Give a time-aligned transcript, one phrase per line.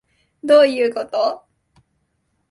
[0.43, 1.43] どういうこと？